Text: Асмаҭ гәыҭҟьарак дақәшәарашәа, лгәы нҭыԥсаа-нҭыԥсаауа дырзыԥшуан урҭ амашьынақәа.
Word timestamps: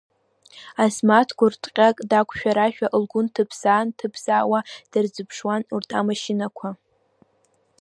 Асмаҭ 0.83 1.29
гәыҭҟьарак 1.37 1.97
дақәшәарашәа, 2.09 2.87
лгәы 3.01 3.21
нҭыԥсаа-нҭыԥсаауа 3.25 4.59
дырзыԥшуан 4.91 5.61
урҭ 5.73 5.89
амашьынақәа. 5.99 6.69